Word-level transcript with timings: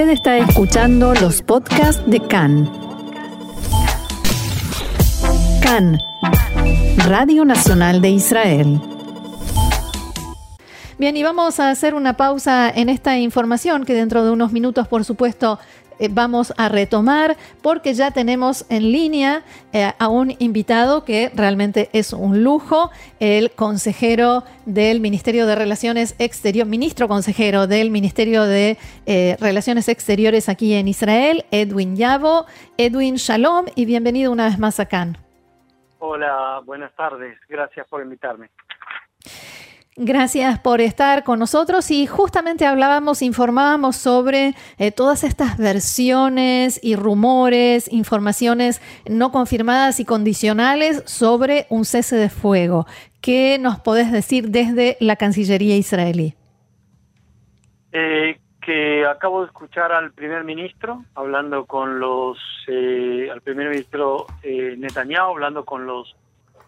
Usted 0.00 0.12
está 0.12 0.38
escuchando 0.38 1.12
los 1.12 1.42
podcasts 1.42 2.02
de 2.06 2.20
CAN. 2.20 2.70
CAN, 5.62 5.98
Radio 7.06 7.44
Nacional 7.44 8.00
de 8.00 8.08
Israel. 8.08 8.80
Bien, 10.96 11.14
y 11.18 11.22
vamos 11.22 11.60
a 11.60 11.68
hacer 11.68 11.94
una 11.94 12.16
pausa 12.16 12.70
en 12.70 12.88
esta 12.88 13.18
información 13.18 13.84
que 13.84 13.92
dentro 13.92 14.24
de 14.24 14.30
unos 14.30 14.52
minutos, 14.52 14.88
por 14.88 15.04
supuesto, 15.04 15.58
eh, 16.00 16.08
vamos 16.10 16.54
a 16.56 16.68
retomar 16.70 17.36
porque 17.62 17.92
ya 17.92 18.10
tenemos 18.10 18.64
en 18.70 18.90
línea 18.90 19.42
eh, 19.72 19.92
a 19.98 20.08
un 20.08 20.34
invitado 20.38 21.04
que 21.04 21.30
realmente 21.34 21.90
es 21.92 22.14
un 22.14 22.42
lujo, 22.42 22.90
el 23.20 23.50
consejero 23.50 24.42
del 24.64 25.00
Ministerio 25.00 25.46
de 25.46 25.54
Relaciones 25.54 26.16
Exteriores, 26.18 26.70
ministro 26.70 27.06
consejero 27.06 27.66
del 27.66 27.90
Ministerio 27.90 28.44
de 28.44 28.78
eh, 29.04 29.36
Relaciones 29.40 29.88
Exteriores 29.88 30.48
aquí 30.48 30.72
en 30.72 30.88
Israel, 30.88 31.44
Edwin 31.50 31.96
Yavo. 31.96 32.46
Edwin, 32.78 33.16
shalom 33.16 33.66
y 33.74 33.84
bienvenido 33.84 34.32
una 34.32 34.46
vez 34.46 34.58
más 34.58 34.80
a 34.80 34.86
Cannes. 34.86 35.20
Hola, 35.98 36.62
buenas 36.64 36.94
tardes. 36.94 37.38
Gracias 37.46 37.86
por 37.88 38.00
invitarme. 38.00 38.48
Gracias 40.02 40.58
por 40.58 40.80
estar 40.80 41.24
con 41.24 41.38
nosotros 41.38 41.90
y 41.90 42.06
justamente 42.06 42.64
hablábamos, 42.64 43.20
informábamos 43.20 43.96
sobre 43.96 44.54
eh, 44.78 44.92
todas 44.92 45.24
estas 45.24 45.58
versiones 45.58 46.82
y 46.82 46.96
rumores, 46.96 47.86
informaciones 47.92 48.80
no 49.06 49.30
confirmadas 49.30 50.00
y 50.00 50.06
condicionales 50.06 51.02
sobre 51.04 51.66
un 51.68 51.84
cese 51.84 52.16
de 52.16 52.30
fuego. 52.30 52.86
¿Qué 53.20 53.58
nos 53.60 53.78
podés 53.78 54.10
decir 54.10 54.48
desde 54.48 54.96
la 55.00 55.16
Cancillería 55.16 55.76
israelí? 55.76 56.34
Eh, 57.92 58.38
que 58.62 59.04
acabo 59.04 59.42
de 59.42 59.48
escuchar 59.48 59.92
al 59.92 60.12
primer 60.12 60.44
ministro 60.44 61.04
hablando 61.14 61.66
con 61.66 62.00
los, 62.00 62.38
eh, 62.68 63.28
al 63.30 63.42
primer 63.42 63.68
ministro 63.68 64.28
Netanyahu 64.42 65.32
hablando 65.32 65.66
con 65.66 65.84
los 65.84 66.16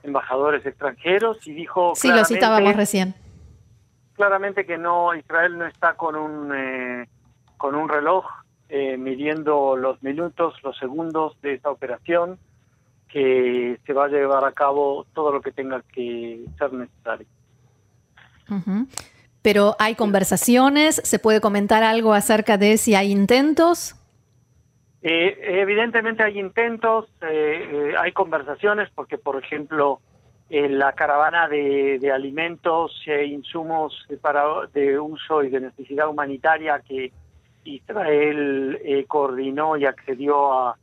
embajadores 0.03 0.67
extranjeros 0.67 1.47
y 1.47 1.55
dijo 1.55 1.93
sí 1.95 2.09
lo 2.09 2.27
citábamos 2.27 2.77
recién 2.77 3.22
claramente 4.23 4.65
que 4.65 4.79
no 4.79 5.17
Israel 5.17 5.59
no 5.59 5.67
está 5.67 5.95
con 5.95 6.15
un 6.15 6.55
eh, 6.55 7.09
con 7.57 7.75
un 7.75 7.89
reloj 7.89 8.25
eh, 8.69 8.97
midiendo 8.97 9.77
los 9.77 10.01
minutos 10.01 10.55
los 10.63 10.79
segundos 10.79 11.37
de 11.43 11.55
esta 11.55 11.71
operación 11.71 12.39
que 13.09 13.81
se 13.85 13.93
va 13.93 14.05
a 14.05 14.09
llevar 14.09 14.45
a 14.45 14.53
cabo 14.53 15.07
todo 15.13 15.33
lo 15.33 15.41
que 15.41 15.51
tenga 15.51 15.83
que 15.93 16.45
ser 16.57 16.73
necesario. 16.73 17.27
Pero 19.43 19.75
hay 19.81 19.97
conversaciones 19.97 21.01
se 21.03 21.19
puede 21.19 21.41
comentar 21.41 21.83
algo 21.83 22.15
acerca 22.15 22.57
de 22.57 22.77
si 22.77 22.95
hay 22.95 23.11
intentos 23.11 23.97
eh, 25.03 25.37
evidentemente 25.61 26.23
hay 26.23 26.39
intentos, 26.39 27.11
hay 27.21 28.13
conversaciones, 28.13 28.89
porque 28.95 29.19
por 29.19 29.43
ejemplo 29.43 30.01
la 30.53 30.93
caravana 30.93 31.49
de, 31.49 32.13
alimentos 32.13 32.93
e 33.07 33.25
insumos 33.25 34.07
para, 34.21 34.45
de 34.75 34.99
uso 34.99 35.43
y 35.43 35.49
de 35.49 35.61
necesidad 35.61 36.09
humanitaria 36.11 36.79
que 36.81 37.11
Israel 37.65 38.79
eh, 38.85 39.07
coordinó 39.07 39.79
y 39.79 39.87
accedió 39.87 40.53
a, 40.53 40.77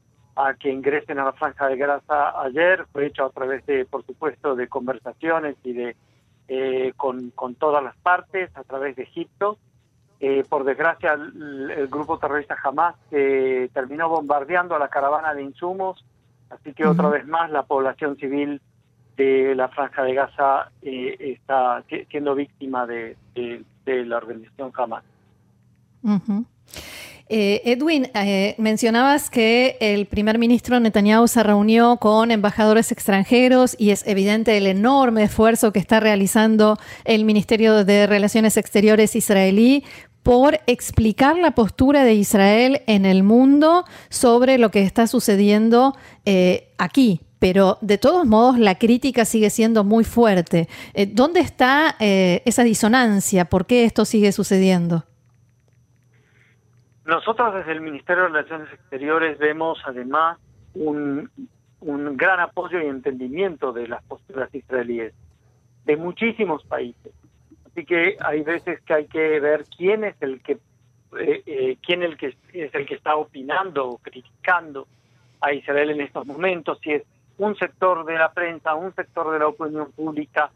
que 0.58 0.72
ingresen 0.72 1.20
a 1.20 1.26
la 1.26 1.34
franja 1.34 1.67
de 1.67 1.76
grasa 1.76 2.42
ayer. 2.42 2.86
Fue 2.92 3.06
hecho 3.06 3.26
a 3.26 3.30
través 3.30 3.64
de, 3.67 3.86
por 3.86 4.03
supuesto, 4.06 4.56
de 4.56 4.67
conversaciones 4.67 5.56
y 5.64 5.73
de 5.73 5.95
eh, 6.48 6.94
con, 6.98 7.30
con 7.31 7.54
todas 7.54 7.83
las 7.83 7.95
partes 7.98 8.50
a 8.56 8.64
través 8.64 8.95
de 8.95 9.04
Egipto. 9.04 9.59
Eh, 10.20 10.44
por 10.50 10.64
desgracia, 10.64 11.14
el, 11.14 11.88
grupo 11.89 12.17
terrorista 12.17 12.58
Hamas 12.64 12.95
terminó 13.09 14.09
bombardeando 14.09 14.76
a 14.76 14.80
la 14.80 14.88
caravana 14.88 15.33
de 15.33 15.44
insumos, 15.44 16.04
así 16.50 16.73
que 16.73 16.88
otra 16.88 17.09
vez 17.09 17.28
más 17.28 17.52
la 17.52 17.64
población 17.64 18.17
civil 18.17 18.61
de 19.19 19.53
la 19.53 19.67
franja 19.67 20.03
de 20.03 20.13
Gaza 20.13 20.71
eh, 20.81 21.17
está 21.19 21.83
siendo 22.09 22.35
víctima 22.35 22.87
de, 22.87 23.17
la 23.85 24.17
organización 24.17 24.71
Hamas. 24.75 25.03
Eh, 27.27 27.61
Edwin, 27.65 28.07
eh, 28.13 28.55
mencionabas 28.57 29.30
que 29.30 29.77
el 29.81 30.05
primer 30.05 30.39
ministro 30.39 30.80
Netanyahu 30.80 31.27
se 31.27 31.43
reunió 31.43 31.97
con 31.97 32.31
embajadores 32.31 32.91
extranjeros 32.91 33.75
y 33.77 33.89
es 33.89 34.07
evidente 34.07 34.55
el 34.57 34.67
enorme 34.67 35.23
esfuerzo 35.23 35.73
que 35.73 35.80
está 35.80 35.99
realizando 35.99 36.77
el 37.03 37.25
Ministerio 37.25 37.83
de 37.83 38.07
Relaciones 38.07 38.55
Exteriores 38.55 39.15
israelí 39.15 39.83
por 40.23 40.59
explicar 40.65 41.37
la 41.37 41.51
postura 41.51 42.03
de 42.03 42.13
Israel 42.13 42.81
en 42.87 43.05
el 43.05 43.23
mundo 43.23 43.83
sobre 44.09 44.57
lo 44.57 44.71
que 44.71 44.83
está 44.83 45.07
sucediendo 45.07 45.95
aquí, 46.77 47.21
pero 47.39 47.77
de 47.82 47.98
todos 47.98 48.26
modos 48.26 48.60
la 48.60 48.76
crítica 48.76 49.26
sigue 49.26 49.50
siendo 49.50 49.83
muy 49.83 50.04
fuerte. 50.04 50.67
Eh, 50.94 51.08
¿Dónde 51.08 51.39
está 51.39 51.95
eh, 52.00 52.42
esa 52.45 52.64
disonancia? 52.64 53.45
¿Por 53.45 53.66
qué 53.66 53.86
esto 53.86 54.05
sigue 54.05 54.32
sucediendo? 54.32 55.04
Nosotros 57.05 57.55
desde 57.55 57.72
el 57.72 57.82
Ministerio 57.82 58.23
de 58.23 58.30
Relaciones 58.30 58.72
Exteriores 58.72 59.39
vemos 59.39 59.80
además 59.86 60.38
un, 60.76 61.32
gran 61.82 62.39
apoyo 62.39 62.80
y 62.82 62.86
entendimiento 62.86 63.72
de 63.72 63.88
las 63.88 64.04
posturas 64.04 64.54
israelíes, 64.54 65.14
de 65.86 65.98
muchísimos 65.98 66.64
países. 66.66 67.14
Así 67.66 67.86
que 67.86 68.17
hay 68.20 68.44
veces 68.44 68.82
que 68.82 68.94
hay 68.94 69.08
que 69.08 69.39
ver 69.39 69.64
quién 69.76 70.04
es 70.04 70.16
el 70.22 70.42
que 70.42 70.60
eh, 71.17 71.78
quién 71.83 72.04
el 72.04 72.17
que 72.17 72.36
es 72.54 72.76
el 72.76 72.86
que 72.86 72.94
está 72.94 73.16
opinando 73.16 73.88
o 73.88 73.98
criticando 73.98 74.88
a 75.42 75.54
Israel 75.54 75.92
en 75.92 76.02
estos 76.02 76.28
momentos, 76.28 76.78
si 76.83 76.92
es 76.92 77.04
un 77.39 77.55
sector 77.58 78.05
de 78.05 78.17
la 78.17 78.32
prensa, 78.32 78.76
un 78.76 78.94
sector 78.94 79.32
de 79.32 79.39
la 79.39 79.48
opinión 79.48 79.92
pública, 79.94 80.52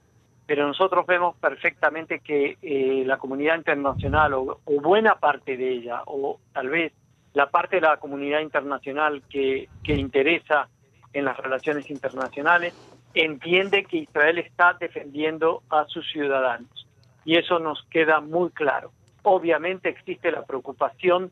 pero 0.46 0.68
nosotros 0.68 1.06
vemos 1.08 1.36
perfectamente 1.38 2.20
que 2.20 2.58
eh, 2.62 3.04
la 3.06 3.18
comunidad 3.18 3.56
internacional 3.56 4.34
o, 4.34 4.60
buena 4.66 5.16
parte 5.16 5.58
de 5.58 5.72
ella, 5.72 6.04
o 6.06 6.40
tal 6.52 6.70
vez 6.70 6.94
la 7.34 7.50
parte 7.50 7.78
de 7.78 7.84
la 7.84 7.98
comunidad 7.98 8.42
internacional 8.42 9.24
que, 9.30 9.70
que 9.82 9.94
interesa 9.94 10.68
en 11.14 11.26
las 11.26 11.38
relaciones 11.38 11.90
internacionales, 11.90 12.74
entiende 13.14 13.86
que 13.86 13.98
Israel 13.98 14.40
está 14.40 14.74
defendiendo 14.74 15.64
a 15.70 15.86
sus 15.86 16.06
ciudadanos. 16.12 16.88
Y 17.24 17.38
eso 17.38 17.60
nos 17.60 17.82
queda 17.90 18.20
muy 18.20 18.50
claro. 18.50 18.92
Obviamente 19.24 19.88
existe 19.88 20.32
la 20.32 20.44
preocupación 20.44 21.32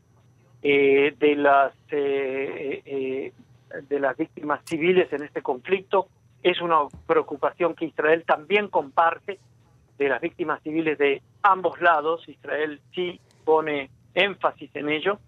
eh, 0.63 1.16
de 1.19 1.35
las 1.35 1.73
eh, 1.90 2.81
de 3.87 3.99
las 3.99 4.17
víctimas 4.17 4.61
civiles 4.65 5.11
en 5.13 5.23
este 5.23 5.41
conflicto. 5.41 6.07
Es 6.43 6.61
una 6.61 6.79
preocupación 7.05 7.75
que 7.75 7.85
Israel 7.85 8.23
también 8.25 8.67
comparte 8.67 9.39
de 9.97 10.09
las 10.09 10.21
víctimas 10.21 10.61
civiles 10.63 10.97
de 10.97 11.21
ambos 11.43 11.79
lados. 11.81 12.27
Israel 12.27 12.81
sí 12.93 13.19
pone 13.45 13.89
énfasis 14.13 14.75
en 14.75 14.89
ello 14.89 15.19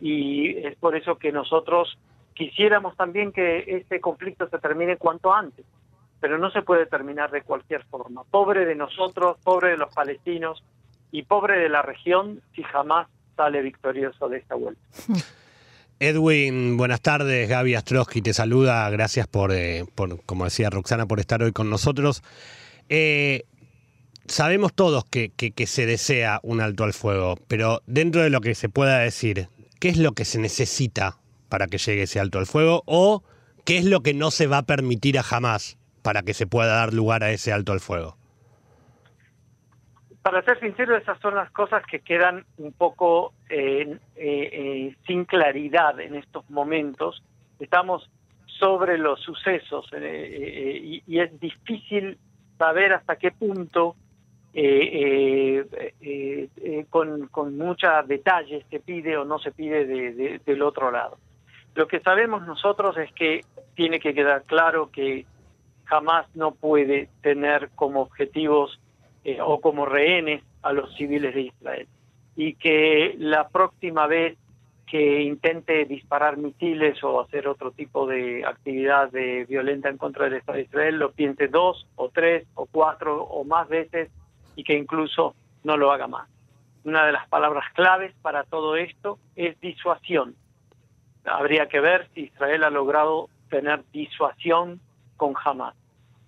y 0.00 0.56
es 0.58 0.76
por 0.76 0.96
eso 0.96 1.16
que 1.16 1.32
nosotros 1.32 1.98
quisiéramos 2.34 2.96
también 2.96 3.32
que 3.32 3.64
este 3.66 4.00
conflicto 4.00 4.48
se 4.48 4.58
termine 4.58 4.96
cuanto 4.96 5.32
antes, 5.32 5.66
pero 6.20 6.38
no 6.38 6.50
se 6.50 6.62
puede 6.62 6.86
terminar 6.86 7.30
de 7.30 7.42
cualquier 7.42 7.84
forma. 7.84 8.24
Pobre 8.24 8.64
de 8.64 8.74
nosotros, 8.74 9.36
pobre 9.42 9.70
de 9.70 9.76
los 9.76 9.92
palestinos 9.94 10.62
y 11.12 11.24
pobre 11.24 11.58
de 11.58 11.68
la 11.68 11.82
región 11.82 12.40
si 12.54 12.62
jamás 12.62 13.08
sale 13.36 13.62
victorioso 13.62 14.28
de 14.28 14.38
esta 14.38 14.54
vuelta. 14.54 14.80
Edwin, 16.02 16.78
buenas 16.78 17.02
tardes. 17.02 17.46
Gaby 17.46 17.74
Astrosky 17.74 18.22
te 18.22 18.32
saluda. 18.32 18.88
Gracias 18.88 19.26
por, 19.26 19.52
eh, 19.52 19.84
como 20.24 20.44
decía 20.46 20.70
Roxana, 20.70 21.04
por 21.04 21.20
estar 21.20 21.42
hoy 21.42 21.52
con 21.52 21.68
nosotros. 21.68 22.22
Eh, 22.88 23.44
sabemos 24.26 24.72
todos 24.72 25.04
que, 25.04 25.30
se 25.66 25.84
desea 25.84 26.40
un 26.42 26.62
alto 26.62 26.84
al 26.84 26.94
fuego, 26.94 27.36
pero 27.48 27.82
dentro 27.86 28.22
de 28.22 28.30
lo 28.30 28.40
que 28.40 28.54
se 28.54 28.70
pueda 28.70 29.00
decir, 29.00 29.50
¿qué 29.78 29.90
es 29.90 29.98
lo 29.98 30.12
que 30.12 30.24
se 30.24 30.38
necesita 30.38 31.18
para 31.50 31.66
que 31.66 31.76
llegue 31.76 32.04
ese 32.04 32.18
alto 32.18 32.38
al 32.38 32.46
fuego? 32.46 32.82
¿O 32.86 33.22
qué 33.66 33.76
es 33.76 33.84
lo 33.84 34.00
que 34.00 34.14
no 34.14 34.30
se 34.30 34.46
va 34.46 34.58
a 34.58 34.62
permitir 34.62 35.18
a 35.18 35.22
jamás 35.22 35.76
para 36.00 36.22
que 36.22 36.32
se 36.32 36.46
pueda 36.46 36.76
dar 36.76 36.94
lugar 36.94 37.24
a 37.24 37.30
ese 37.30 37.52
alto 37.52 37.72
al 37.72 37.80
fuego? 37.80 38.16
Para 40.22 40.42
ser 40.42 40.60
sincero, 40.60 40.96
esas 40.96 41.18
son 41.20 41.34
las 41.34 41.50
cosas 41.50 41.82
que 41.86 42.00
quedan 42.00 42.44
un 42.58 42.72
poco 42.72 43.32
eh, 43.48 43.96
eh, 44.16 44.94
sin 45.06 45.24
claridad 45.24 45.98
en 45.98 46.14
estos 46.14 46.48
momentos. 46.50 47.22
Estamos 47.58 48.10
sobre 48.46 48.98
los 48.98 49.20
sucesos 49.20 49.88
eh, 49.94 51.00
y, 51.06 51.18
es 51.18 51.40
difícil 51.40 52.18
saber 52.58 52.92
hasta 52.92 53.16
qué 53.16 53.30
punto 53.30 53.96
con, 56.90 57.28
con 57.28 57.56
mucha 57.56 58.02
detalle 58.02 58.66
se 58.68 58.80
pide 58.80 59.16
o 59.16 59.24
no 59.24 59.38
se 59.38 59.52
pide 59.52 59.86
del 60.38 60.62
otro 60.62 60.90
lado. 60.90 61.16
Lo 61.74 61.86
que 61.86 62.00
sabemos 62.00 62.46
nosotros 62.46 62.96
es 62.98 63.10
que 63.12 63.42
tiene 63.74 64.00
que 64.00 64.12
quedar 64.12 64.42
claro 64.42 64.90
que 64.90 65.24
jamás 65.84 66.26
no 66.34 66.52
puede 66.52 67.08
tener 67.22 67.70
como 67.76 68.00
objetivos 68.02 68.79
eh, 69.24 69.40
o 69.40 69.60
como 69.60 69.86
rehenes 69.86 70.42
a 70.62 70.72
los 70.72 70.94
civiles 70.96 71.34
de 71.34 71.42
Israel. 71.42 71.88
Y 72.36 72.54
que 72.54 73.14
la 73.18 73.48
próxima 73.48 74.06
vez 74.06 74.36
que 74.90 75.22
intente 75.22 75.84
disparar 75.84 76.36
misiles 76.36 77.02
o 77.04 77.20
hacer 77.20 77.46
otro 77.46 77.70
tipo 77.70 78.06
de 78.06 78.44
actividad 78.44 79.10
de 79.12 79.44
violenta 79.44 79.88
en 79.88 79.96
contra 79.96 80.24
del 80.24 80.34
Estado 80.34 80.56
de 80.56 80.64
Israel 80.64 80.98
lo 80.98 81.12
piense 81.12 81.46
dos 81.46 81.86
o 81.94 82.08
tres 82.08 82.44
o 82.54 82.66
cuatro 82.66 83.22
o 83.22 83.44
más 83.44 83.68
veces 83.68 84.10
y 84.56 84.64
que 84.64 84.76
incluso 84.76 85.36
no 85.62 85.76
lo 85.76 85.92
haga 85.92 86.08
más. 86.08 86.28
Una 86.82 87.06
de 87.06 87.12
las 87.12 87.28
palabras 87.28 87.64
claves 87.74 88.12
para 88.20 88.42
todo 88.42 88.74
esto 88.74 89.18
es 89.36 89.58
disuasión. 89.60 90.34
Habría 91.24 91.68
que 91.68 91.78
ver 91.78 92.08
si 92.14 92.22
Israel 92.22 92.64
ha 92.64 92.70
logrado 92.70 93.28
tener 93.48 93.84
disuasión 93.92 94.80
con 95.16 95.34
Hamas. 95.44 95.76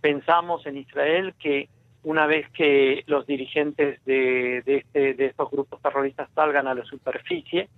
Pensamos 0.00 0.67
en 0.67 0.77
Israel 0.77 1.35
que 1.38 1.69
una 2.04 2.26
vez 2.26 2.49
que 2.50 3.04
los 3.06 3.26
dirigentes 3.26 4.04
de, 4.04 4.62
de, 4.64 4.76
este, 4.78 5.14
de 5.14 5.26
estos 5.26 5.50
grupos 5.50 5.81
terroristas 5.81 6.28
salgan 6.34 6.66
a 6.66 6.75
la 6.75 6.84
superficie 6.84 7.69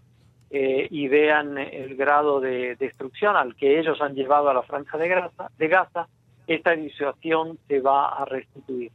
eh, 0.51 0.87
y 0.91 1.09
vean 1.09 1.59
el 1.59 1.97
grado 1.97 2.41
de 2.41 2.77
destrucción 2.77 3.37
al 3.37 3.55
que 3.57 3.79
ellos 3.79 4.01
han 4.01 4.15
llevado 4.15 4.49
a 4.49 4.55
la 4.55 4.63
franja 4.63 4.97
de 4.99 5.09
Gaza, 5.09 5.51
de 5.59 5.69
Gaza 5.69 6.09
esta 6.47 6.73
disuasión 6.73 7.59
se 7.69 7.81
va 7.81 8.09
a 8.09 8.25
restituir. 8.25 8.93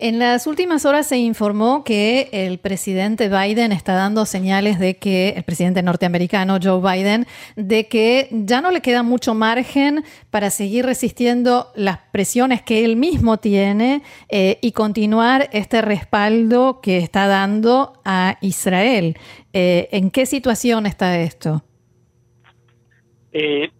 En 0.00 0.20
las 0.20 0.46
últimas 0.46 0.84
horas 0.84 1.08
se 1.08 1.18
informó 1.18 1.82
que 1.82 2.28
el 2.30 2.58
presidente 2.58 3.28
Biden 3.28 3.72
está 3.72 3.94
dando 3.94 4.26
señales 4.26 4.78
de 4.78 4.96
que, 4.96 5.30
el 5.30 5.42
presidente 5.42 5.82
norteamericano 5.82 6.58
Joe 6.62 6.80
Biden, 6.80 7.26
de 7.56 7.88
que 7.88 8.28
ya 8.30 8.60
no 8.60 8.70
le 8.70 8.80
queda 8.80 9.02
mucho 9.02 9.34
margen 9.34 10.04
para 10.30 10.50
seguir 10.50 10.86
resistiendo 10.86 11.72
las 11.74 11.98
presiones 12.12 12.62
que 12.62 12.84
él 12.84 12.94
mismo 12.94 13.38
tiene 13.38 14.02
eh, 14.28 14.58
y 14.62 14.70
continuar 14.70 15.48
este 15.52 15.82
respaldo 15.82 16.80
que 16.80 16.98
está 16.98 17.26
dando 17.26 18.00
a 18.04 18.38
Israel. 18.40 19.16
Eh, 19.52 19.88
¿En 19.90 20.12
qué 20.12 20.26
situación 20.26 20.86
está 20.86 21.18
esto? 21.18 21.64
Eh, 23.32 23.70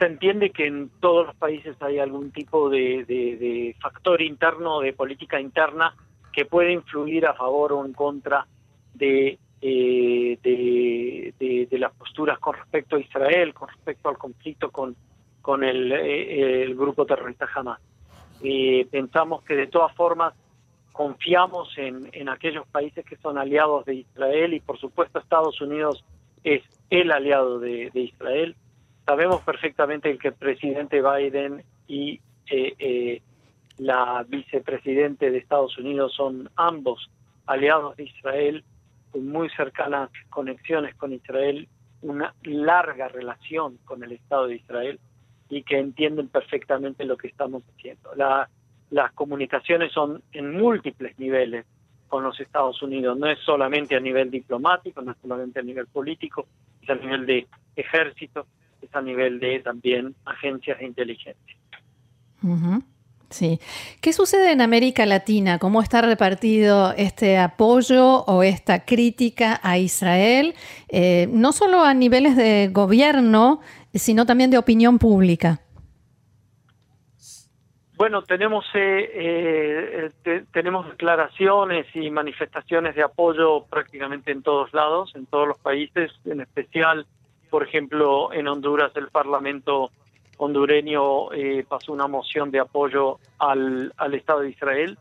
se 0.00 0.06
entiende 0.06 0.48
que 0.50 0.66
en 0.66 0.88
todos 0.98 1.26
los 1.26 1.36
países 1.36 1.76
hay 1.80 1.98
algún 1.98 2.32
tipo 2.32 2.70
de, 2.70 3.76
factor 3.82 4.22
interno, 4.22 4.80
de 4.80 4.94
política 4.94 5.38
interna, 5.38 5.94
que 6.32 6.46
puede 6.46 6.72
influir 6.72 7.26
a 7.26 7.34
favor 7.34 7.74
o 7.74 7.84
en 7.84 7.92
contra 7.92 8.46
de, 8.94 9.38
eh, 9.60 10.38
de, 10.42 11.78
las 11.78 11.92
posturas 11.92 12.38
con 12.38 12.54
respecto 12.56 12.96
a 12.96 13.00
Israel, 13.00 13.52
con 13.52 13.68
respecto 13.68 14.08
al 14.08 14.16
conflicto 14.16 14.70
con, 14.70 14.96
eh, 15.62 16.62
el 16.62 16.74
grupo 16.74 17.04
terrorista 17.04 17.46
Hamas. 17.54 17.80
Eh, 18.42 18.86
pensamos 18.90 19.42
que 19.42 19.54
de 19.54 19.66
todas 19.66 19.94
formas 19.94 20.32
confiamos 20.92 21.76
en, 21.76 22.08
en 22.12 22.30
aquellos 22.30 22.66
países 22.68 23.04
que 23.04 23.16
son 23.16 23.36
aliados 23.36 23.84
de 23.84 23.96
Israel 23.96 24.54
y 24.54 24.60
por 24.60 24.78
supuesto 24.78 25.18
Estados 25.18 25.60
Unidos 25.60 26.02
es 26.42 26.62
el 26.88 27.12
aliado 27.12 27.58
de 27.58 27.90
Israel 27.94 28.56
Sabemos 29.10 29.42
perfectamente 29.42 30.16
que 30.18 30.28
el 30.28 30.34
presidente 30.34 31.02
Biden 31.02 31.64
y 31.88 32.20
eh, 32.48 32.76
eh, 32.78 33.22
la 33.78 34.24
vicepresidente 34.28 35.32
de 35.32 35.38
Estados 35.38 35.76
Unidos 35.78 36.14
son 36.14 36.48
ambos 36.54 37.10
aliados 37.44 37.96
de 37.96 38.04
Israel, 38.04 38.62
con 39.10 39.26
muy 39.26 39.50
cercanas 39.50 40.10
conexiones 40.28 40.94
con 40.94 41.12
Israel, 41.12 41.68
una 42.02 42.36
larga 42.44 43.08
relación 43.08 43.78
con 43.84 44.04
el 44.04 44.12
Estado 44.12 44.46
de 44.46 44.54
Israel 44.54 45.00
y 45.48 45.64
que 45.64 45.78
entienden 45.78 46.28
perfectamente 46.28 47.04
lo 47.04 47.16
que 47.16 47.26
estamos 47.26 47.64
haciendo. 47.74 48.12
las 48.90 49.12
comunicaciones 49.14 49.90
son 49.90 50.22
en 50.30 50.52
múltiples 50.52 51.18
niveles 51.18 51.66
con 52.06 52.22
los 52.22 52.38
Estados 52.38 52.80
Unidos, 52.80 53.18
no 53.18 53.26
es 53.26 53.40
solamente 53.40 53.96
a 53.96 54.00
nivel 54.00 54.30
diplomático, 54.30 55.02
no 55.02 55.10
es 55.10 55.18
solamente 55.20 55.58
a 55.58 55.64
nivel 55.64 55.88
político, 55.88 56.46
es 56.80 56.90
a 56.90 56.94
nivel 56.94 57.26
de 57.26 57.48
ejército, 57.74 58.46
es 58.82 58.94
a 58.94 59.02
nivel 59.02 59.40
de 59.40 59.60
también 59.60 60.14
agencias 60.24 60.78
de 60.78 60.86
inteligencia. 60.86 61.56
Sí. 63.30 63.60
¿Qué 64.00 64.12
sucede 64.12 64.50
en 64.50 64.60
América 64.60 65.06
Latina? 65.06 65.58
¿Cómo 65.58 65.82
está 65.82 66.02
repartido 66.02 66.92
este 66.96 67.38
apoyo 67.38 68.24
o 68.24 68.42
esta 68.42 68.84
crítica 68.84 69.60
a 69.62 69.78
Israel? 69.78 70.54
Eh, 70.88 71.28
no 71.30 71.52
solo 71.52 71.84
a 71.84 71.94
niveles 71.94 72.36
de 72.36 72.70
gobierno, 72.72 73.60
sino 73.94 74.26
también 74.26 74.50
de 74.50 74.58
opinión 74.58 74.98
pública. 74.98 75.60
Bueno, 78.00 78.22
tenemos 78.22 78.64
eh, 78.74 80.10
eh, 80.24 80.44
tenemos 80.52 80.88
declaraciones 80.88 81.86
y 81.94 82.10
manifestaciones 82.10 82.96
de 82.96 83.02
apoyo 83.02 83.66
prácticamente 83.66 84.32
en 84.32 84.42
todos 84.42 84.72
lados, 84.72 85.12
en 85.14 85.26
todos 85.26 85.46
los 85.46 85.58
países, 85.58 86.10
en 86.24 86.40
especial 86.40 87.06
por 87.50 87.62
ejemplo, 87.62 88.32
en 88.32 88.48
Honduras 88.48 88.92
el 88.94 89.08
Parlamento 89.08 89.90
hondureño 90.38 91.32
eh, 91.32 91.64
pasó 91.68 91.92
una 91.92 92.06
moción 92.06 92.50
de 92.50 92.60
apoyo 92.60 93.18
al, 93.38 93.92
al 93.96 94.14
Estado 94.14 94.40
de 94.40 94.50
Israel 94.50 94.98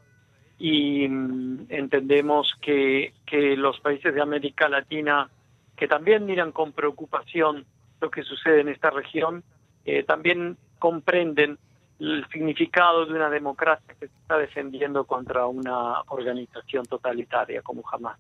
y 0.57 1.07
mm, 1.07 1.67
entendemos 1.69 2.53
que, 2.61 3.13
que 3.25 3.55
los 3.55 3.79
países 3.79 4.13
de 4.13 4.21
América 4.21 4.67
Latina, 4.67 5.29
que 5.77 5.87
también 5.87 6.25
miran 6.25 6.51
con 6.51 6.73
preocupación 6.73 7.65
lo 8.01 8.11
que 8.11 8.23
sucede 8.23 8.61
en 8.61 8.67
esta 8.67 8.89
región, 8.89 9.43
eh, 9.85 10.03
también 10.03 10.57
comprenden 10.77 11.57
el 11.99 12.25
significado 12.31 13.05
de 13.05 13.13
una 13.13 13.29
democracia 13.29 13.95
que 13.99 14.07
se 14.07 14.13
está 14.13 14.37
defendiendo 14.37 15.05
contra 15.05 15.47
una 15.47 16.01
organización 16.07 16.85
totalitaria 16.85 17.61
como 17.61 17.83
jamás. 17.83 18.17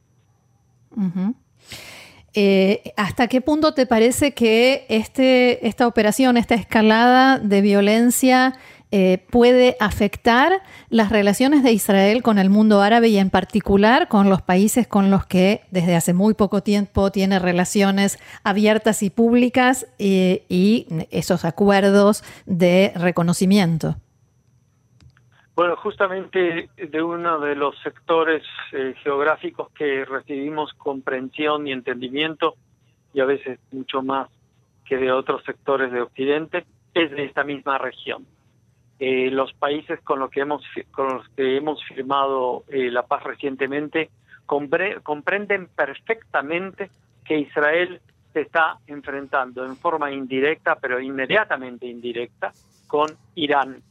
Eh, 2.33 2.93
¿Hasta 2.95 3.27
qué 3.27 3.41
punto 3.41 3.73
te 3.73 3.85
parece 3.85 4.33
que 4.33 4.85
este, 4.89 5.67
esta 5.67 5.87
operación, 5.87 6.37
esta 6.37 6.55
escalada 6.55 7.39
de 7.39 7.61
violencia 7.61 8.55
eh, 8.91 9.23
puede 9.29 9.77
afectar 9.79 10.63
las 10.89 11.09
relaciones 11.11 11.61
de 11.61 11.71
Israel 11.71 12.23
con 12.23 12.39
el 12.39 12.49
mundo 12.49 12.81
árabe 12.81 13.09
y 13.09 13.19
en 13.19 13.29
particular 13.29 14.07
con 14.07 14.29
los 14.29 14.41
países 14.41 14.87
con 14.87 15.11
los 15.11 15.27
que 15.27 15.61
desde 15.69 15.95
hace 15.95 16.13
muy 16.13 16.33
poco 16.33 16.63
tiempo 16.63 17.11
tiene 17.11 17.37
relaciones 17.37 18.17
abiertas 18.43 19.03
y 19.03 19.11
públicas 19.11 19.85
eh, 19.99 20.43
y 20.49 20.87
esos 21.11 21.45
acuerdos 21.45 22.23
de 22.47 22.91
reconocimiento? 22.95 23.95
Bueno, 25.59 25.75
justamente 25.75 26.69
de 26.77 27.03
uno 27.03 27.37
de 27.37 27.53
los 27.53 27.77
sectores 27.83 28.43
eh, 28.71 28.95
geográficos 29.03 29.69
que 29.73 30.05
recibimos 30.05 30.71
comprensión 30.75 31.67
y 31.67 31.73
entendimiento, 31.73 32.55
y 33.13 33.19
a 33.19 33.25
veces 33.25 33.59
mucho 33.73 34.01
más 34.01 34.29
que 34.85 34.95
de 34.95 35.11
otros 35.11 35.43
sectores 35.43 35.91
de 35.91 35.99
Occidente, 35.99 36.65
es 36.93 37.11
de 37.11 37.25
esta 37.25 37.43
misma 37.43 37.77
región. 37.77 38.25
Eh, 38.99 39.31
los 39.31 39.51
países 39.51 39.99
con 39.99 40.19
los 40.19 40.31
que 40.31 40.39
hemos, 40.39 40.63
con 40.91 41.15
los 41.15 41.27
que 41.35 41.57
hemos 41.57 41.83
firmado 41.83 42.63
eh, 42.69 42.89
la 42.89 43.03
paz 43.03 43.23
recientemente 43.23 44.11
comprenden 44.45 45.67
perfectamente 45.75 46.89
que 47.25 47.37
Israel 47.37 47.99
se 48.31 48.39
está 48.43 48.77
enfrentando 48.87 49.65
en 49.65 49.75
forma 49.75 50.09
indirecta, 50.09 50.77
pero 50.79 51.01
inmediatamente 51.01 51.85
indirecta, 51.85 52.53
con 52.87 53.09
Irán 53.35 53.83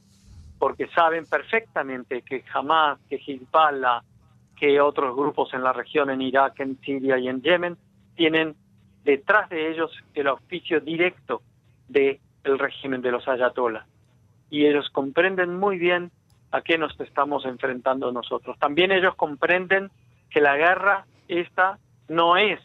porque 0.58 0.88
saben 0.88 1.24
perfectamente 1.26 2.22
que 2.22 2.42
jamás 2.42 2.98
que 3.08 3.16
Hezbollah, 3.16 4.02
que 4.56 4.80
otros 4.80 5.14
grupos 5.14 5.54
en 5.54 5.62
la 5.62 5.72
región, 5.72 6.10
en 6.10 6.20
Irak, 6.20 6.58
en 6.60 6.80
Siria 6.80 7.18
y 7.18 7.28
en 7.28 7.42
Yemen, 7.42 7.76
tienen 8.16 8.56
detrás 9.04 9.48
de 9.48 9.70
ellos 9.70 9.92
el 10.14 10.26
auspicio 10.26 10.80
directo 10.80 11.42
del 11.88 12.20
el 12.44 12.58
régimen 12.58 13.02
de 13.02 13.12
los 13.12 13.26
ayatolás. 13.28 13.86
Y 14.50 14.66
ellos 14.66 14.88
comprenden 14.90 15.58
muy 15.58 15.78
bien 15.78 16.10
a 16.50 16.62
qué 16.62 16.78
nos 16.78 16.98
estamos 17.00 17.44
enfrentando 17.44 18.10
nosotros. 18.10 18.58
También 18.58 18.90
ellos 18.90 19.14
comprenden 19.14 19.90
que 20.30 20.40
la 20.40 20.56
guerra 20.56 21.04
esta 21.28 21.78
no 22.08 22.36
es 22.36 22.60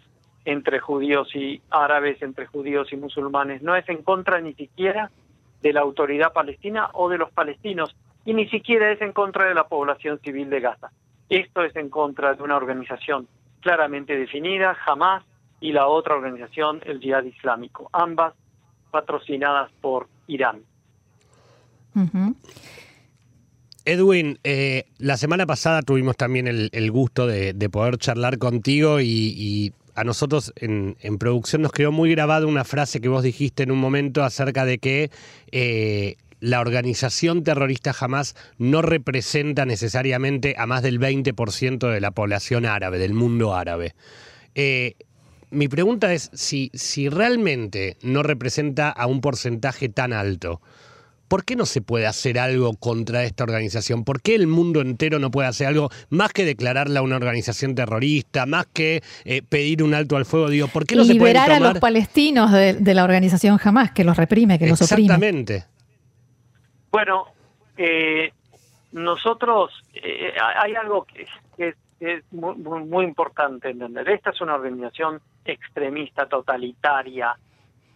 entre 0.45 0.79
judíos 0.79 1.33
y 1.35 1.61
árabes, 1.69 2.21
entre 2.21 2.47
judíos 2.47 2.91
y 2.91 2.97
musulmanes, 2.97 3.61
no 3.61 3.75
es 3.75 3.87
en 3.87 4.03
contra 4.03 4.41
ni 4.41 4.53
siquiera 4.53 5.09
de 5.63 5.73
la 5.73 5.81
autoridad 5.81 6.33
palestina 6.33 6.89
o 6.93 7.09
de 7.09 7.17
los 7.17 7.31
palestinos, 7.31 7.95
y 8.25 8.33
ni 8.33 8.47
siquiera 8.49 8.91
es 8.91 9.01
en 9.01 9.13
contra 9.13 9.47
de 9.47 9.55
la 9.55 9.67
población 9.67 10.19
civil 10.19 10.49
de 10.49 10.59
Gaza. 10.59 10.91
Esto 11.29 11.63
es 11.63 11.75
en 11.77 11.89
contra 11.89 12.33
de 12.33 12.43
una 12.43 12.57
organización 12.57 13.27
claramente 13.61 14.15
definida, 14.17 14.77
Hamas, 14.85 15.23
y 15.61 15.71
la 15.71 15.87
otra 15.87 16.15
organización, 16.15 16.81
el 16.85 16.99
Jihad 16.99 17.23
Islámico, 17.23 17.89
ambas 17.93 18.33
patrocinadas 18.91 19.71
por 19.79 20.09
Irán. 20.27 20.63
Edwin, 23.85 24.39
eh, 24.43 24.83
la 24.97 25.15
semana 25.15 25.45
pasada 25.45 25.81
tuvimos 25.81 26.17
también 26.17 26.47
el, 26.47 26.91
gusto 26.91 27.25
de, 27.25 27.69
poder 27.69 27.97
charlar 27.97 28.37
contigo 28.37 28.99
y 28.99 29.73
a 29.95 30.03
nosotros 30.03 30.53
en, 30.55 30.95
producción 31.17 31.61
nos 31.61 31.71
quedó 31.71 31.91
muy 31.91 32.11
grabada 32.11 32.45
una 32.47 32.63
frase 32.63 33.01
que 33.01 33.09
vos 33.09 33.23
dijiste 33.23 33.63
en 33.63 33.71
un 33.71 33.79
momento 33.79 34.23
acerca 34.23 34.65
de 34.65 34.79
que 34.79 35.11
eh, 35.51 36.15
la 36.39 36.59
organización 36.59 37.43
terrorista 37.43 37.93
jamás 37.93 38.35
no 38.57 38.81
representa 38.81 39.65
necesariamente 39.65 40.55
a 40.57 40.65
más 40.65 40.83
del 40.83 40.99
20% 40.99 41.89
de 41.89 42.01
la 42.01 42.11
población 42.11 42.65
árabe, 42.65 42.97
del 42.97 43.13
mundo 43.13 43.55
árabe. 43.55 43.95
Eh, 44.55 44.95
mi 45.51 45.67
pregunta 45.67 46.13
es 46.13 46.31
si, 46.33 46.71
si 46.73 47.09
realmente 47.09 47.97
no 48.01 48.23
representa 48.23 48.89
a 48.89 49.05
un 49.05 49.21
porcentaje 49.21 49.87
tan 49.87 50.11
alto, 50.11 50.61
¿por 51.33 51.45
qué 51.45 51.55
no 51.55 51.65
se 51.65 51.81
puede 51.81 52.05
hacer 52.05 52.37
algo 52.37 52.73
contra 52.75 53.23
esta 53.23 53.43
organización? 53.43 54.03
¿Por 54.03 54.21
qué 54.21 54.35
el 54.35 54.45
mundo 54.45 54.81
entero 54.81 55.17
no 55.17 55.31
puede 55.31 55.47
hacer 55.47 55.65
algo 55.65 55.89
más 56.11 56.31
que 56.31 56.45
declararla 56.45 57.01
una 57.01 57.15
organización 57.15 57.73
terrorista, 57.73 58.45
más 58.45 58.67
que 58.67 59.01
eh, 59.25 59.41
pedir 59.41 59.81
un 59.81 59.95
alto 59.95 60.15
al 60.15 60.25
fuego? 60.25 60.47
Digo, 60.47 60.67
¿por 60.67 60.85
qué 60.85 60.95
no 60.95 61.03
se 61.03 61.15
puede 61.15 61.33
Liberar 61.33 61.49
a 61.53 61.59
los 61.59 61.79
palestinos 61.79 62.51
de, 62.51 62.93
la 62.93 63.03
organización 63.03 63.57
jamás, 63.57 63.89
que 63.93 64.03
los 64.03 64.15
reprime, 64.15 64.59
que 64.59 64.67
los 64.67 64.79
oprime. 64.83 65.05
Exactamente. 65.07 65.65
Bueno, 66.91 67.25
eh, 67.77 68.31
nosotros, 68.91 69.71
eh, 69.95 70.35
hay 70.37 70.75
algo 70.75 71.07
que, 71.07 71.25
es 71.99 72.23
muy, 72.29 72.83
muy, 72.85 73.05
importante 73.05 73.71
entender. 73.71 74.07
Esta 74.07 74.29
es 74.29 74.39
una 74.39 74.53
organización 74.53 75.19
extremista, 75.45 76.27
totalitaria, 76.27 77.35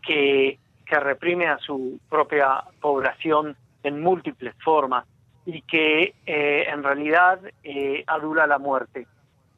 que, 0.02 0.58
que 0.88 1.00
reprime 1.00 1.48
a 1.48 1.58
su 1.60 2.00
propia 2.10 2.64
población 2.82 3.56
en 3.84 4.02
múltiples 4.02 4.56
formas 4.64 5.06
y 5.46 5.62
que 5.62 6.14
eh, 6.26 6.66
en 6.68 6.84
realidad 6.84 7.40
eh, 7.64 8.04
adula 8.08 8.48
la 8.48 8.58
muerte, 8.58 9.08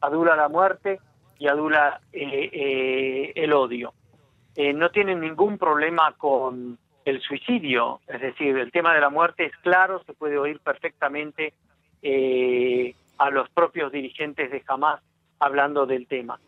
adula 0.02 0.36
la 0.36 0.48
muerte 0.48 1.00
y 1.40 1.48
adula 1.48 2.02
eh, 2.12 3.32
el 3.36 3.54
odio. 3.54 3.94
no 4.76 4.90
tienen 4.90 5.22
ningún 5.22 5.58
problema 5.58 6.14
con 6.18 6.78
el 7.06 7.22
suicidio, 7.22 8.02
es 8.08 8.22
decir, 8.22 8.58
el 8.58 8.72
tema 8.72 8.94
de 8.94 9.02
la 9.02 9.10
muerte 9.10 9.46
es 9.46 9.56
claro, 9.64 10.04
se 10.04 10.14
puede 10.14 10.38
oír 10.38 10.60
perfectamente 10.60 11.54
a 13.18 13.30
los 13.32 13.50
propios 13.50 13.92
dirigentes 13.92 14.52
de 14.52 14.64
Hamas 14.68 15.02
hablando 15.40 15.86
del 15.86 16.08
tema. 16.08 16.40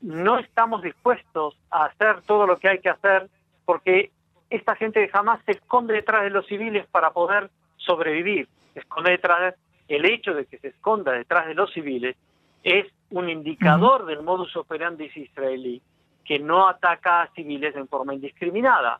No 0.00 0.38
estamos 0.38 0.82
dispuestos 0.82 1.58
a 1.70 1.86
hacer 1.86 2.22
todo 2.22 2.46
lo 2.46 2.56
que 2.58 2.68
hay 2.68 2.78
que 2.78 2.88
hacer 2.88 3.28
porque 3.70 4.10
esta 4.50 4.74
gente 4.74 5.08
Hamas 5.12 5.40
se 5.46 5.52
esconde 5.52 5.94
detrás 5.94 6.24
de 6.24 6.30
los 6.30 6.44
civiles 6.48 6.88
para 6.90 7.12
poder 7.12 7.50
sobrevivir. 7.76 8.48
Se 8.74 8.80
esconde 8.80 9.12
detrás 9.12 9.54
el 9.86 10.04
hecho 10.06 10.34
de 10.34 10.44
que 10.46 10.58
se 10.58 10.68
esconda 10.70 11.12
detrás 11.12 11.46
de 11.46 11.54
los 11.54 11.72
civiles 11.72 12.16
es 12.64 12.88
un 13.10 13.30
indicador 13.30 14.06
del 14.06 14.24
modus 14.24 14.56
operandi 14.56 15.08
israelí 15.14 15.80
que 16.24 16.40
no 16.40 16.66
ataca 16.66 17.22
a 17.22 17.28
civiles 17.28 17.76
en 17.76 17.86
forma 17.86 18.12
indiscriminada. 18.12 18.98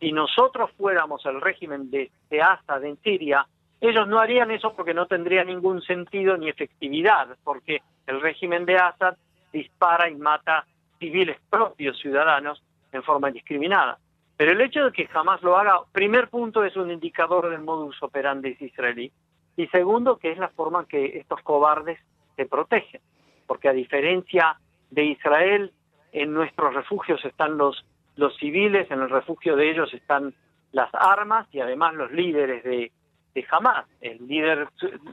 Si 0.00 0.10
nosotros 0.10 0.70
fuéramos 0.78 1.26
el 1.26 1.42
régimen 1.42 1.90
de, 1.90 2.10
de 2.30 2.40
Assad 2.40 2.82
en 2.84 2.96
Siria, 3.02 3.46
ellos 3.78 4.08
no 4.08 4.20
harían 4.20 4.50
eso 4.50 4.72
porque 4.72 4.94
no 4.94 5.04
tendría 5.04 5.44
ningún 5.44 5.82
sentido 5.82 6.38
ni 6.38 6.48
efectividad, 6.48 7.36
porque 7.44 7.82
el 8.06 8.22
régimen 8.22 8.64
de 8.64 8.76
Assad 8.76 9.18
dispara 9.52 10.08
y 10.08 10.14
mata 10.14 10.64
civiles 10.98 11.36
propios 11.50 11.98
ciudadanos 11.98 12.62
en 12.92 13.02
forma 13.02 13.28
indiscriminada. 13.28 13.98
Pero 14.36 14.52
el 14.52 14.60
hecho 14.60 14.84
de 14.84 14.92
que 14.92 15.06
jamás 15.08 15.42
lo 15.42 15.56
haga, 15.56 15.80
primer 15.92 16.28
punto, 16.28 16.64
es 16.64 16.76
un 16.76 16.90
indicador 16.90 17.50
del 17.50 17.60
modus 17.60 18.00
operandi 18.02 18.56
israelí. 18.60 19.10
Y 19.56 19.66
segundo, 19.66 20.16
que 20.16 20.30
es 20.30 20.38
la 20.38 20.48
forma 20.48 20.80
en 20.80 20.86
que 20.86 21.18
estos 21.18 21.40
cobardes 21.42 21.98
se 22.36 22.46
protegen. 22.46 23.00
Porque 23.46 23.68
a 23.68 23.72
diferencia 23.72 24.56
de 24.90 25.04
Israel, 25.04 25.72
en 26.12 26.32
nuestros 26.32 26.72
refugios 26.72 27.24
están 27.24 27.58
los, 27.58 27.84
los 28.14 28.36
civiles, 28.36 28.88
en 28.90 29.00
el 29.00 29.10
refugio 29.10 29.56
de 29.56 29.70
ellos 29.70 29.92
están 29.92 30.34
las 30.70 30.90
armas 30.94 31.48
y 31.52 31.60
además 31.60 31.94
los 31.94 32.12
líderes 32.12 32.62
de, 32.62 32.92
de 33.34 33.46
Hamas. 33.50 33.86
El 34.00 34.26
líder 34.28 34.68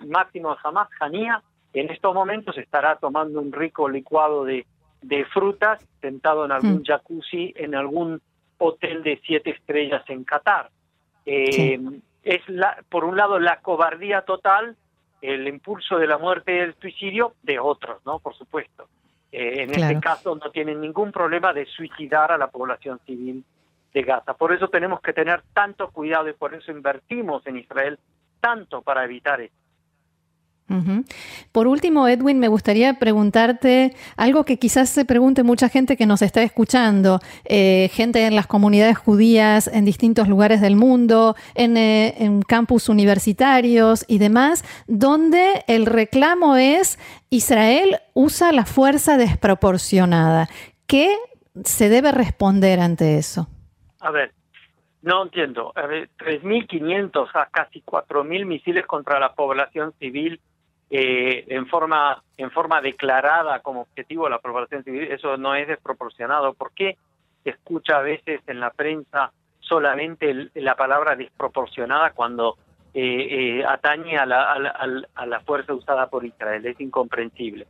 máximo 0.05 0.51
de 0.51 0.57
Hamas, 0.63 0.89
Hanía, 0.99 1.41
en 1.73 1.89
estos 1.89 2.13
momentos 2.13 2.57
estará 2.57 2.97
tomando 2.97 3.41
un 3.41 3.51
rico 3.51 3.89
licuado 3.89 4.45
de, 4.45 4.65
de 5.07 5.23
frutas 5.25 5.79
sentado 6.01 6.45
en 6.45 6.51
algún 6.51 6.77
mm. 6.77 6.83
jacuzzi 6.83 7.53
en 7.55 7.75
algún 7.75 8.21
hotel 8.57 9.03
de 9.03 9.21
siete 9.23 9.51
estrellas 9.51 10.03
en 10.09 10.23
Qatar. 10.23 10.69
Eh, 11.25 11.79
es 12.23 12.41
la, 12.49 12.83
por 12.89 13.03
un 13.03 13.15
lado 13.15 13.39
la 13.39 13.59
cobardía 13.61 14.21
total, 14.21 14.75
el 15.21 15.47
impulso 15.47 15.97
de 15.97 16.07
la 16.07 16.17
muerte 16.17 16.55
y 16.55 16.59
el 16.59 16.75
suicidio 16.75 17.33
de 17.43 17.59
otros, 17.59 18.03
¿no? 18.05 18.19
Por 18.19 18.35
supuesto. 18.35 18.87
Eh, 19.31 19.63
en 19.63 19.71
este 19.71 19.99
caso 19.99 20.35
no 20.35 20.49
tienen 20.49 20.81
ningún 20.81 21.11
problema 21.11 21.53
de 21.53 21.65
suicidar 21.65 22.31
a 22.31 22.37
la 22.37 22.47
población 22.47 22.99
civil 23.05 23.43
de 23.93 24.01
Gaza. 24.01 24.33
Por 24.33 24.53
eso 24.53 24.69
tenemos 24.69 25.01
que 25.01 25.13
tener 25.13 25.43
tanto 25.53 25.89
cuidado 25.91 26.29
y 26.29 26.33
por 26.33 26.55
eso 26.55 26.71
invertimos 26.71 27.45
en 27.45 27.57
Israel 27.57 27.99
tanto 28.39 28.81
para 28.81 29.03
evitar 29.03 29.41
esto. 29.41 29.64
Por 31.51 31.67
último, 31.67 32.07
Edwin, 32.07 32.39
me 32.39 32.47
gustaría 32.47 32.95
preguntarte 32.95 33.95
algo 34.17 34.45
que 34.45 34.57
quizás 34.57 34.89
se 34.89 35.05
pregunte 35.05 35.43
mucha 35.43 35.69
gente 35.69 35.95
que 35.95 36.07
nos 36.07 36.23
está 36.23 36.41
escuchando, 36.41 37.19
eh, 37.45 37.89
gente 37.93 38.25
en 38.25 38.35
las 38.35 38.47
comunidades 38.47 38.97
judías 38.97 39.67
en 39.67 39.85
distintos 39.85 40.27
lugares 40.27 40.61
del 40.61 40.75
mundo, 40.75 41.35
en, 41.53 41.77
eh, 41.77 42.15
en, 42.17 42.41
campus 42.41 42.89
universitarios 42.89 44.05
y 44.07 44.17
demás, 44.17 44.63
donde 44.87 45.63
el 45.67 45.85
reclamo 45.85 46.55
es 46.55 46.97
Israel 47.29 47.97
usa 48.13 48.51
la 48.51 48.65
fuerza 48.65 49.17
desproporcionada. 49.17 50.47
¿Qué 50.87 51.15
se 51.63 51.89
debe 51.89 52.11
responder 52.11 52.79
ante 52.79 53.17
eso? 53.17 53.47
A 53.99 54.09
ver, 54.09 54.33
no 55.03 55.23
entiendo. 55.23 55.71
A 55.75 55.85
ver, 55.85 56.09
3.500 56.17 57.29
a 57.35 57.45
casi 57.51 57.81
4.000 57.81 58.45
misiles 58.45 58.85
contra 58.87 59.19
la 59.19 59.33
población 59.33 59.93
civil 59.99 60.41
eh, 60.89 61.45
en 61.47 61.65
forma 61.67 62.21
en 62.37 62.51
forma 62.51 62.81
declarada 62.81 63.59
como 63.61 63.81
objetivo 63.81 64.29
la 64.29 64.39
población 64.39 64.83
civil, 64.83 65.11
eso 65.11 65.37
no 65.37 65.55
es 65.55 65.67
desproporcionado. 65.67 66.53
¿Por 66.53 66.71
qué 66.73 66.97
se 67.43 67.51
escucha 67.51 67.97
a 67.97 68.01
veces 68.01 68.41
en 68.47 68.59
la 68.59 68.71
prensa 68.71 69.31
solamente 69.59 70.49
la 70.53 70.75
palabra 70.75 71.15
desproporcionada 71.15 72.11
cuando 72.11 72.57
eh, 72.93 73.59
eh, 73.59 73.65
atañe 73.67 74.17
a 74.17 74.25
la, 74.25 74.53
a, 74.53 75.25
la, 75.25 75.39
fuerza 75.41 75.73
usada 75.73 76.07
por 76.07 76.23
Israel? 76.23 76.65
Es 76.65 76.79
incomprensible. 76.79 77.65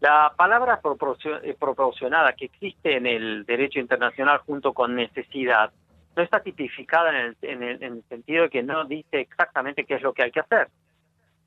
La 0.00 0.32
palabra 0.36 0.80
proporcionada 0.80 2.32
que 2.32 2.46
existe 2.46 2.96
en 2.96 3.06
el 3.06 3.44
derecho 3.44 3.78
internacional 3.78 4.38
junto 4.38 4.72
con 4.72 4.94
necesidad 4.94 5.72
no 6.16 6.22
está 6.22 6.40
tipificada 6.40 7.10
en 7.10 7.16
el, 7.16 7.36
en 7.42 7.62
el, 7.62 7.82
en 7.82 7.92
el 7.94 8.02
sentido 8.08 8.44
de 8.44 8.50
que 8.50 8.62
no 8.62 8.84
dice 8.84 9.20
exactamente 9.20 9.84
qué 9.84 9.94
es 9.94 10.02
lo 10.02 10.12
que 10.12 10.24
hay 10.24 10.30
que 10.30 10.40
hacer. 10.40 10.68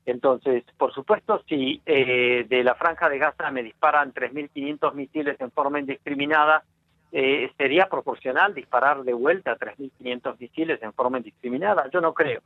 Entonces, 0.04 0.64
por 0.76 0.92
supuesto, 0.92 1.42
si 1.48 1.80
eh, 1.86 2.44
de 2.48 2.64
la 2.64 2.74
franja 2.74 3.08
de 3.08 3.18
Gaza 3.18 3.50
me 3.50 3.62
disparan 3.62 4.12
3.500 4.12 4.94
misiles 4.94 5.40
en 5.40 5.52
forma 5.52 5.78
indiscriminada, 5.78 6.64
eh, 7.12 7.52
sería 7.56 7.88
proporcional 7.88 8.54
disparar 8.54 9.04
de 9.04 9.12
vuelta 9.12 9.56
3.500 9.56 10.40
misiles 10.40 10.82
en 10.82 10.92
forma 10.92 11.18
indiscriminada. 11.18 11.88
Yo 11.90 12.00
no 12.00 12.14
creo. 12.14 12.40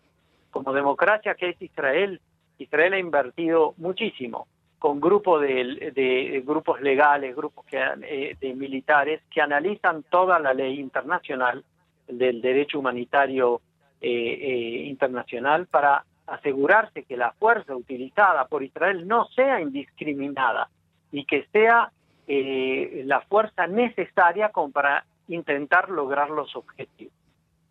Como 0.51 0.73
democracia 0.73 1.35
que 1.35 1.51
es 1.51 1.63
Israel, 1.63 2.21
Israel 2.59 2.93
ha 2.95 2.99
invertido 2.99 3.75
muchísimo 3.79 4.47
con 4.79 5.01
grupos 5.01 5.41
de, 5.41 6.43
grupos 6.45 6.83
legales, 6.83 7.35
grupos 7.35 7.65
que, 7.65 7.79
eh, 8.03 8.37
de 8.39 8.55
militares 8.55 9.23
que 9.31 9.41
analizan 9.41 10.03
toda 10.11 10.39
la 10.39 10.53
ley 10.53 10.79
internacional 10.79 11.65
del 12.07 12.43
derecho 12.43 12.79
humanitario 12.79 13.63
internacional 13.99 15.67
para 15.67 16.05
asegurarse 16.27 17.05
que 17.05 17.17
la 17.17 17.33
fuerza 17.33 17.75
utilizada 17.77 18.47
por 18.47 18.63
Israel 18.63 19.07
no 19.07 19.27
sea 19.27 19.61
indiscriminada 19.61 20.69
y 21.13 21.25
que 21.25 21.47
sea 21.53 21.93
eh, 22.27 23.03
la 23.07 23.21
fuerza 23.23 23.67
necesaria 23.67 24.51
como 24.51 24.73
para 24.73 25.05
intentar 25.29 25.89
lograr 25.89 26.31
los 26.31 26.55
objetivos. 26.57 27.15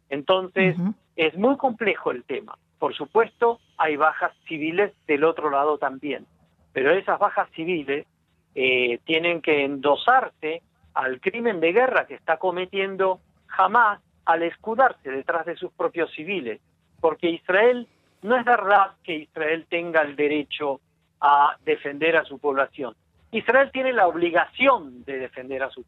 Entonces, 0.10 0.78
es 1.16 1.36
muy 1.38 1.58
complejo 1.58 2.12
el 2.12 2.24
tema. 2.24 2.58
Por 2.80 2.94
supuesto, 2.94 3.60
hay 3.78 3.96
bajas 3.96 4.32
civiles 4.48 4.94
del 5.08 5.24
otro 5.24 5.50
lado 5.50 5.78
también, 5.78 6.26
pero 6.74 6.92
esas 6.92 7.20
bajas 7.20 7.50
civiles 7.56 8.06
eh, 8.54 9.00
tienen 9.06 9.42
que 9.42 9.66
endosarse 9.66 10.62
al 10.94 11.20
crimen 11.20 11.60
de 11.60 11.74
guerra 11.74 12.06
que 12.08 12.16
está 12.16 12.38
cometiendo 12.38 13.20
Hamas 13.58 14.02
al 14.26 14.44
escudarse 14.44 15.10
detrás 15.10 15.46
de 15.46 15.56
sus 15.56 15.72
propios 15.74 16.12
civiles, 16.14 16.62
porque 17.00 17.30
Israel 17.30 17.88
no 18.26 18.36
es 18.36 18.44
verdad 18.44 18.92
que 19.04 19.14
Israel 19.16 19.66
tenga 19.70 20.02
el 20.02 20.16
derecho 20.16 20.82
a 21.22 21.56
defender 21.64 22.18
a 22.18 22.26
su 22.26 22.40
población. 22.40 22.96
Israel 23.32 23.70
tiene 23.72 23.94
la 23.94 24.08
obligación 24.08 25.04
de 25.06 25.20
defender 25.20 25.62
a 25.64 25.70
su, 25.70 25.84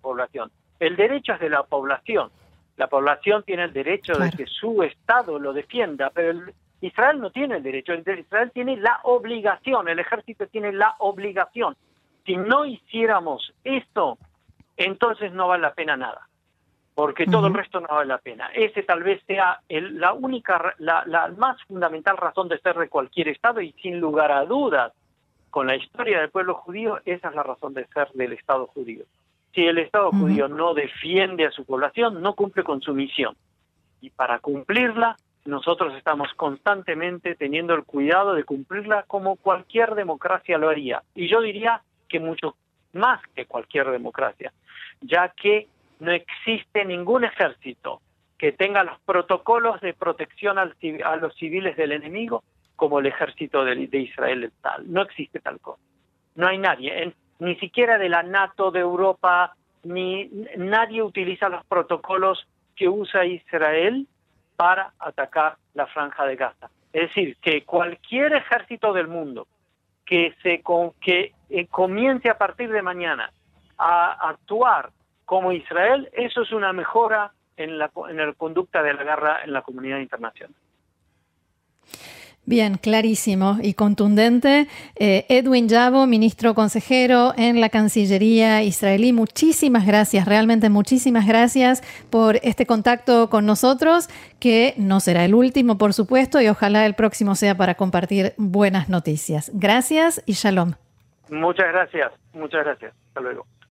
población. 0.00 0.50
El 0.80 0.96
derecho 0.96 1.34
es 1.34 1.40
de 1.40 1.50
la 1.50 1.62
población. 1.62 2.30
La 2.76 2.88
población 2.88 3.42
tiene 3.44 3.64
el 3.64 3.72
derecho 3.72 4.14
de 4.14 4.30
que 4.30 4.46
su 4.46 4.82
Estado 4.82 5.38
lo 5.38 5.52
defienda, 5.52 6.10
pero 6.10 6.40
Israel 6.80 7.20
no 7.20 7.30
tiene 7.30 7.56
el 7.56 7.62
derecho. 7.62 7.94
Israel 7.94 8.50
tiene 8.52 8.76
la 8.76 9.00
obligación, 9.04 9.88
el 9.88 9.98
ejército 9.98 10.46
tiene 10.46 10.72
la 10.72 10.96
obligación. 10.98 11.76
Si 12.24 12.36
no 12.36 12.64
hiciéramos 12.64 13.52
esto, 13.64 14.18
entonces 14.76 15.32
no 15.32 15.48
vale 15.48 15.62
la 15.62 15.74
pena 15.74 15.96
nada 15.96 16.27
porque 16.98 17.26
todo 17.26 17.46
el 17.46 17.54
resto 17.54 17.78
no 17.78 17.86
vale 17.86 18.08
la 18.08 18.18
pena. 18.18 18.50
Ese 18.52 18.82
tal 18.82 19.04
vez 19.04 19.22
sea 19.24 19.60
la 19.68 20.14
única, 20.14 20.74
la, 20.78 21.32
más 21.36 21.62
fundamental 21.62 22.16
razón 22.16 22.48
de 22.48 22.58
ser 22.58 22.76
de 22.76 22.88
cualquier 22.88 23.28
Estado 23.28 23.60
y 23.60 23.70
sin 23.80 24.00
lugar 24.00 24.32
a 24.32 24.44
dudas 24.44 24.92
con 25.48 25.68
la 25.68 25.76
historia 25.76 26.18
del 26.18 26.30
pueblo 26.30 26.54
judío, 26.54 26.98
esa 27.04 27.28
es 27.28 27.36
la 27.36 27.44
razón 27.44 27.72
de 27.74 27.86
ser 27.94 28.08
del 28.14 28.32
Estado 28.32 28.66
judío. 28.66 29.04
Si 29.54 29.64
el 29.64 29.78
Estado 29.78 30.10
judío 30.10 30.48
no 30.48 30.74
defiende 30.74 31.46
a 31.46 31.52
su 31.52 31.64
población, 31.64 32.20
no 32.20 32.34
cumple 32.34 32.64
con 32.64 32.80
su 32.80 32.92
misión. 32.92 33.36
Y 34.00 34.10
para 34.10 34.40
cumplirla, 34.40 35.14
nosotros 35.44 35.94
estamos 35.94 36.34
constantemente 36.34 37.36
teniendo 37.36 37.74
el 37.74 37.84
cuidado 37.84 38.34
de 38.34 38.42
cumplirla 38.42 39.04
como 39.04 39.36
cualquier 39.36 39.94
democracia 39.94 40.58
lo 40.58 40.68
haría. 40.68 41.04
Y 41.14 41.28
yo 41.28 41.42
diría 41.42 41.80
que 42.08 42.18
mucho 42.18 42.56
más 42.92 43.20
que 43.36 43.46
cualquier 43.46 43.88
democracia, 43.88 44.52
ya 45.00 45.28
que 45.28 45.68
no 46.00 46.12
existe 46.12 46.84
ningún 46.84 47.24
ejército 47.24 48.00
que 48.38 48.52
tenga 48.52 48.84
los 48.84 48.98
protocolos 49.00 49.80
de 49.80 49.94
protección 49.94 50.58
a 50.58 51.16
los 51.16 51.34
civiles 51.34 51.76
del 51.76 51.92
enemigo 51.92 52.44
como 52.76 53.00
el 53.00 53.06
ejército 53.06 53.64
de, 53.64 53.88
Israel 53.92 54.52
tal. 54.62 54.90
No 54.92 55.02
existe 55.02 55.40
tal 55.40 55.58
cosa. 55.58 55.82
No 56.36 56.46
hay 56.46 56.58
nadie, 56.58 57.12
ni 57.40 57.56
siquiera 57.56 57.98
de 57.98 58.08
la 58.08 58.22
NATO 58.22 58.70
de 58.70 58.78
Europa, 58.78 59.56
ni 59.82 60.30
nadie 60.56 61.02
utiliza 61.02 61.48
los 61.48 61.64
protocolos 61.66 62.46
que 62.76 62.88
usa 62.88 63.24
Israel 63.24 64.06
para 64.54 64.92
atacar 65.00 65.56
la 65.74 65.88
franja 65.88 66.24
de 66.26 66.36
Gaza. 66.36 66.70
Es 66.92 67.08
decir, 67.08 67.36
que 67.42 67.64
cualquier 67.64 68.32
ejército 68.34 68.92
del 68.92 69.08
mundo 69.08 69.48
que 70.06 70.34
se 70.42 70.62
que 71.00 71.32
eh, 71.50 71.66
comience 71.66 72.30
a 72.30 72.38
partir 72.38 72.70
de 72.70 72.82
mañana 72.82 73.32
a 73.76 74.28
actuar 74.30 74.90
como 75.28 75.52
Israel, 75.52 76.08
eso 76.14 76.40
es 76.40 76.52
una 76.52 76.72
mejora 76.72 77.32
en 77.58 77.76
la, 77.76 77.90
en 78.08 78.16
la 78.16 78.32
conducta 78.32 78.82
de 78.82 78.94
la 78.94 79.04
guerra 79.04 79.40
en 79.44 79.52
la 79.52 79.60
comunidad 79.60 79.98
internacional. 79.98 80.54
Bien, 82.46 82.78
clarísimo 82.78 83.58
y 83.62 83.74
contundente. 83.74 84.68
Eh, 84.96 85.26
Edwin 85.28 85.68
Yabo, 85.68 86.06
ministro 86.06 86.54
consejero 86.54 87.34
en 87.36 87.60
la 87.60 87.68
Cancillería 87.68 88.62
israelí, 88.62 89.12
muchísimas 89.12 89.86
gracias, 89.86 90.24
realmente 90.24 90.70
muchísimas 90.70 91.26
gracias 91.26 91.82
por 92.08 92.36
este 92.36 92.64
contacto 92.64 93.28
con 93.28 93.44
nosotros, 93.44 94.08
que 94.40 94.72
no 94.78 95.00
será 95.00 95.26
el 95.26 95.34
último, 95.34 95.76
por 95.76 95.92
supuesto, 95.92 96.40
y 96.40 96.48
ojalá 96.48 96.86
el 96.86 96.94
próximo 96.94 97.34
sea 97.34 97.54
para 97.54 97.74
compartir 97.74 98.32
buenas 98.38 98.88
noticias. 98.88 99.50
Gracias 99.52 100.22
y 100.24 100.32
shalom. 100.32 100.72
Muchas 101.28 101.66
gracias, 101.70 102.12
muchas 102.32 102.64
gracias. 102.64 102.94
Hasta 103.08 103.20
luego. 103.20 103.44